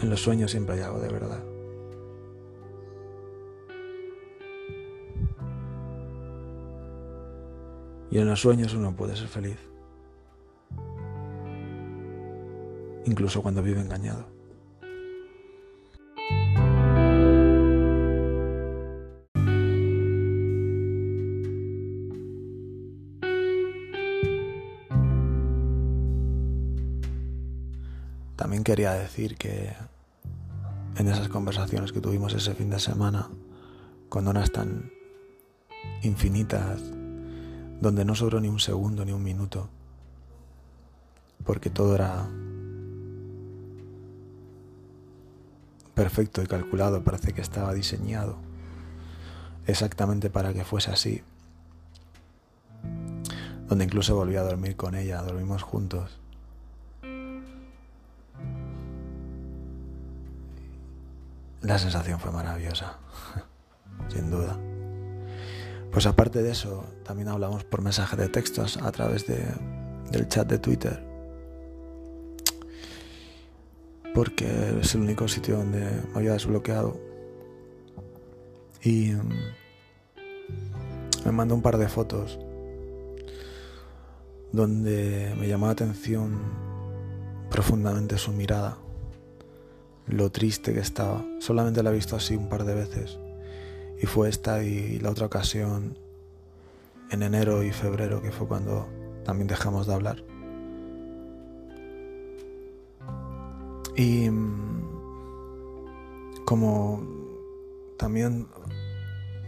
[0.00, 1.55] en los sueños siempre hay algo de verdad.
[8.10, 9.58] Y en los sueños uno puede ser feliz,
[13.04, 14.36] incluso cuando vive engañado.
[28.36, 29.72] También quería decir que
[30.98, 33.28] en esas conversaciones que tuvimos ese fin de semana,
[34.08, 34.92] con horas tan
[36.02, 36.95] infinitas,
[37.80, 39.68] donde no sobró ni un segundo ni un minuto,
[41.44, 42.28] porque todo era
[45.94, 48.36] perfecto y calculado, parece que estaba diseñado
[49.66, 51.22] exactamente para que fuese así,
[53.68, 56.20] donde incluso volví a dormir con ella, dormimos juntos
[61.66, 62.96] La sensación fue maravillosa,
[64.08, 64.56] sin duda.
[65.96, 69.42] Pues aparte de eso, también hablamos por mensaje de textos a través de,
[70.10, 71.02] del chat de Twitter.
[74.14, 75.80] Porque es el único sitio donde
[76.12, 77.00] me había desbloqueado.
[78.82, 79.30] Y mm,
[81.24, 82.38] me mandó un par de fotos
[84.52, 86.38] donde me llamó la atención
[87.48, 88.76] profundamente su mirada
[90.08, 91.24] lo triste que estaba.
[91.40, 93.18] Solamente la he visto así un par de veces.
[94.00, 95.98] Y fue esta y la otra ocasión
[97.10, 98.88] en enero y febrero, que fue cuando
[99.24, 100.22] también dejamos de hablar.
[103.96, 104.86] Y mm,
[106.44, 107.02] como
[107.96, 108.48] también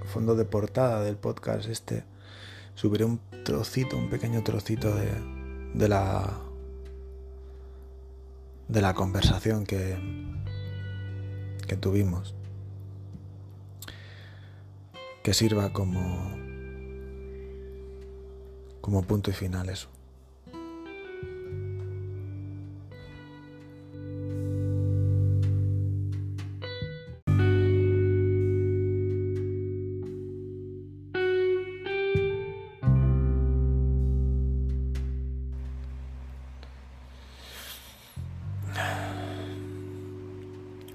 [0.09, 2.05] fondo de portada del podcast este,
[2.75, 5.11] subiré un trocito, un pequeño trocito de,
[5.75, 6.41] de la
[8.69, 9.97] de la conversación que,
[11.67, 12.35] que tuvimos
[15.23, 16.37] que sirva como
[18.81, 19.89] como punto y final eso.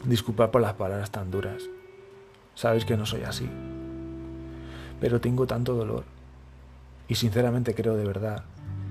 [0.05, 1.63] Disculpad por las palabras tan duras.
[2.55, 3.49] Sabéis que no soy así.
[5.03, 6.05] Pero tengo tanto dolor.
[7.09, 8.45] Y sinceramente creo de verdad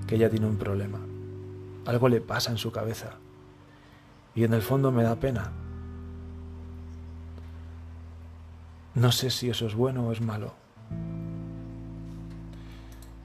[0.05, 0.99] que ella tiene un problema.
[1.87, 3.15] Algo le pasa en su cabeza.
[4.35, 5.51] Y en el fondo me da pena.
[8.93, 10.53] No sé si eso es bueno o es malo.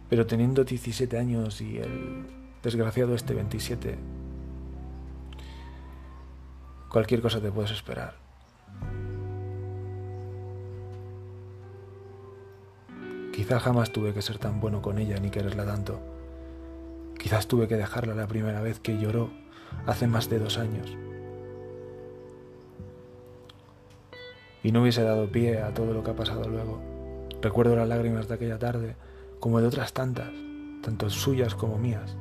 [0.08, 2.24] Pero teniendo 17 años y el
[2.62, 3.98] desgraciado este 27,
[6.88, 8.27] cualquier cosa te puedes esperar.
[13.38, 16.00] Quizá jamás tuve que ser tan bueno con ella ni quererla tanto.
[17.16, 19.30] Quizás tuve que dejarla la primera vez que lloró
[19.86, 20.96] hace más de dos años.
[24.64, 26.80] Y no hubiese dado pie a todo lo que ha pasado luego.
[27.40, 28.96] Recuerdo las lágrimas de aquella tarde,
[29.38, 30.32] como de otras tantas,
[30.82, 32.16] tanto suyas como mías.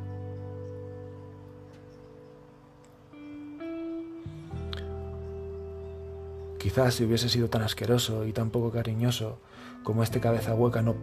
[6.58, 9.38] Quizás si hubiese sido tan asqueroso y tan poco cariñoso
[9.84, 10.96] como este cabeza hueca no,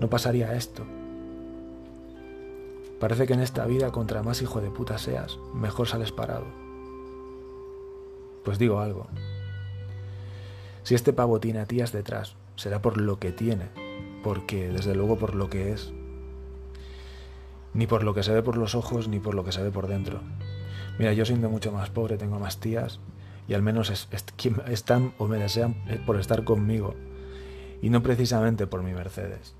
[0.00, 0.84] no pasaría esto.
[2.98, 6.46] Parece que en esta vida contra más hijo de puta seas, mejor sales parado.
[8.44, 9.06] Pues digo algo.
[10.82, 13.68] Si este pavo tiene a tías detrás, será por lo que tiene,
[14.22, 15.92] porque desde luego por lo que es.
[17.74, 19.70] Ni por lo que se ve por los ojos, ni por lo que se ve
[19.70, 20.20] por dentro.
[20.98, 23.00] Mira, yo siendo mucho más pobre tengo más tías
[23.48, 24.08] y al menos
[24.68, 25.74] están o me desean
[26.06, 26.94] por estar conmigo
[27.82, 29.54] y no precisamente por mi Mercedes.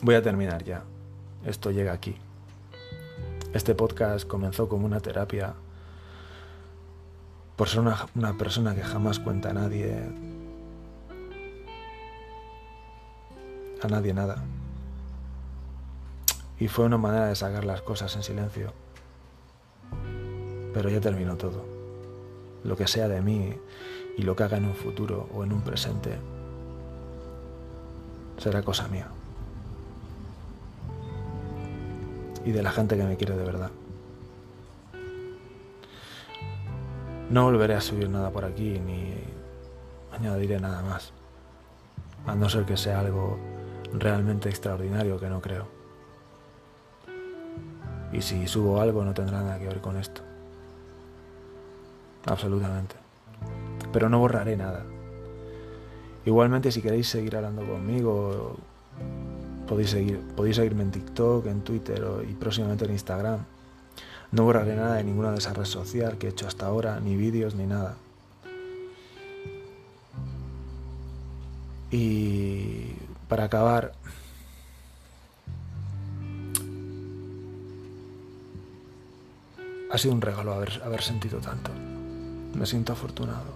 [0.00, 0.84] Voy a terminar ya.
[1.44, 2.16] Esto llega aquí.
[3.52, 5.54] Este podcast comenzó como una terapia
[7.56, 10.00] por ser una, una persona que jamás cuenta a nadie,
[13.82, 14.44] a nadie nada.
[16.60, 18.72] Y fue una manera de sacar las cosas en silencio.
[20.78, 21.64] Pero ya terminó todo.
[22.62, 23.52] Lo que sea de mí
[24.16, 26.12] y lo que haga en un futuro o en un presente
[28.36, 29.08] será cosa mía.
[32.44, 33.72] Y de la gente que me quiere de verdad.
[37.28, 39.14] No volveré a subir nada por aquí ni
[40.12, 41.12] añadiré nada más.
[42.24, 43.36] A no ser que sea algo
[43.92, 45.66] realmente extraordinario que no creo.
[48.12, 50.27] Y si subo algo no tendrá nada que ver con esto.
[52.28, 52.94] Absolutamente.
[53.92, 54.84] Pero no borraré nada.
[56.26, 58.56] Igualmente si queréis seguir hablando conmigo,
[59.66, 63.40] podéis, seguir, podéis seguirme en TikTok, en Twitter y próximamente en Instagram.
[64.30, 67.16] No borraré nada de ninguna de esas redes sociales que he hecho hasta ahora, ni
[67.16, 67.96] vídeos, ni nada.
[71.90, 72.92] Y
[73.26, 73.94] para acabar,
[79.90, 81.87] ha sido un regalo haber, haber sentido tanto.
[82.58, 83.54] Me siento afortunado.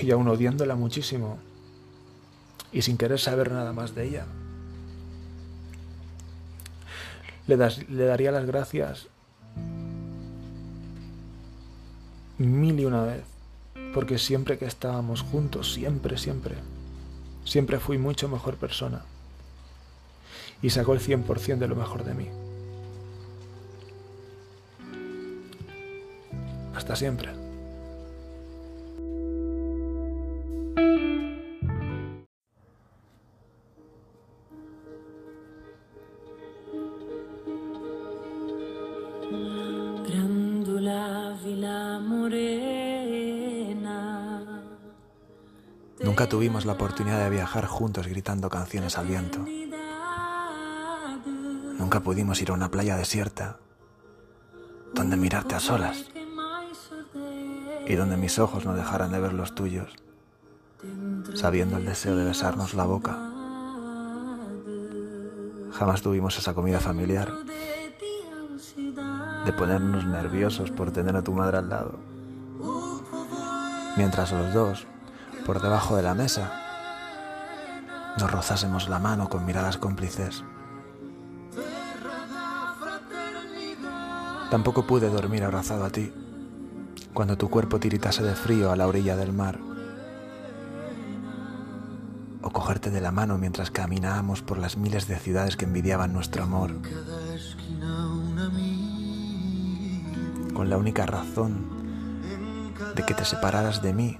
[0.00, 1.38] Y aún odiándola muchísimo
[2.72, 4.26] y sin querer saber nada más de ella,
[7.46, 9.08] le, le daría las gracias
[12.38, 13.24] mil y una vez,
[13.92, 16.54] porque siempre que estábamos juntos, siempre, siempre,
[17.44, 19.02] siempre fui mucho mejor persona
[20.62, 22.47] y sacó el 100% de lo mejor de mí.
[26.78, 27.32] Hasta siempre.
[46.00, 49.44] Nunca tuvimos la oportunidad de viajar juntos gritando canciones al viento.
[51.76, 53.58] Nunca pudimos ir a una playa desierta
[54.94, 56.06] donde mirarte a solas
[57.88, 59.96] y donde mis ojos no dejaran de ver los tuyos,
[61.34, 63.16] sabiendo el deseo de besarnos la boca.
[65.72, 67.32] Jamás tuvimos esa comida familiar,
[69.46, 71.98] de ponernos nerviosos por tener a tu madre al lado,
[73.96, 74.86] mientras los dos
[75.46, 76.52] por debajo de la mesa,
[78.18, 80.44] nos rozásemos la mano con miradas cómplices.
[84.50, 86.12] Tampoco pude dormir abrazado a ti
[87.14, 89.58] cuando tu cuerpo tiritase de frío a la orilla del mar.
[92.42, 96.44] O cogerte de la mano mientras caminábamos por las miles de ciudades que envidiaban nuestro
[96.44, 96.72] amor.
[100.54, 101.66] Con la única razón
[102.94, 104.18] de que te separaras de mí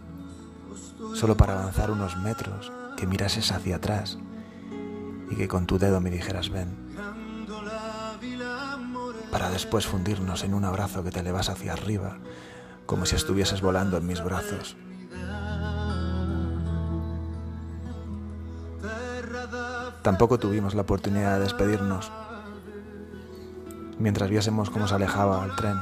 [1.15, 4.19] solo para avanzar unos metros, que mirases hacia atrás
[5.31, 6.77] y que con tu dedo me dijeras ven,
[9.31, 12.19] para después fundirnos en un abrazo que te elevas hacia arriba,
[12.89, 14.75] como si estuvieses volando en mis brazos.
[20.01, 22.11] Tampoco tuvimos la oportunidad de despedirnos
[23.99, 25.77] mientras viésemos cómo se alejaba el tren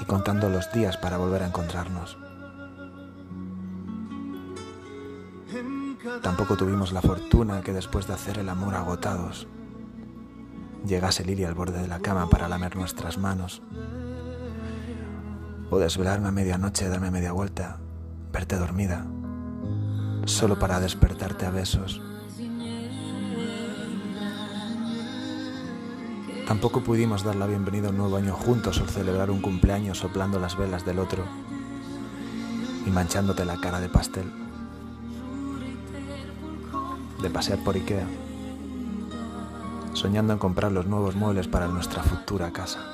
[0.00, 2.16] y contando los días para volver a encontrarnos.
[6.22, 9.46] Tampoco tuvimos la fortuna que después de hacer el amor agotados,
[10.86, 13.60] llegase Lili al borde de la cama para lamer nuestras manos,
[15.70, 17.78] o desvelarme a medianoche, darme media vuelta,
[18.32, 19.06] verte dormida,
[20.26, 22.02] solo para despertarte a besos.
[26.46, 30.40] Tampoco pudimos dar la bienvenida a un nuevo año juntos o celebrar un cumpleaños soplando
[30.40, 31.24] las velas del otro
[32.84, 34.30] y manchándote la cara de pastel
[37.22, 38.06] de pasear por Ikea,
[39.92, 42.89] soñando en comprar los nuevos muebles para nuestra futura casa.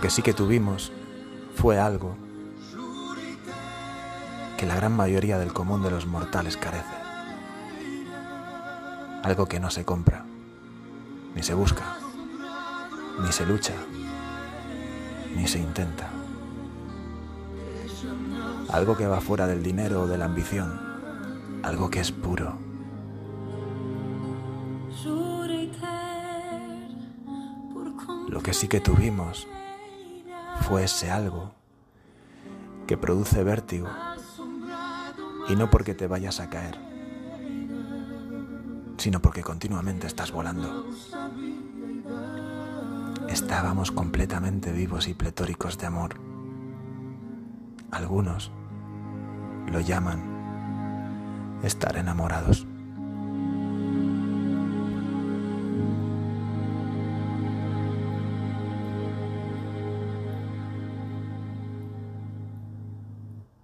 [0.00, 0.92] Lo que sí que tuvimos
[1.56, 2.16] fue algo
[4.56, 6.96] que la gran mayoría del común de los mortales carece.
[9.22, 10.24] Algo que no se compra,
[11.34, 11.98] ni se busca,
[13.22, 13.74] ni se lucha,
[15.36, 16.08] ni se intenta
[18.72, 20.80] algo que va fuera del dinero o de la ambición,
[21.62, 22.56] algo que es puro.
[28.28, 29.46] Lo que sí que tuvimos
[30.60, 31.54] fue ese algo
[32.86, 33.88] que produce vértigo
[35.48, 36.78] y no porque te vayas a caer,
[38.96, 40.86] sino porque continuamente estás volando.
[43.28, 46.16] estábamos completamente vivos y pletóricos de amor.
[47.90, 48.50] Algunos
[49.70, 52.66] lo llaman estar enamorados.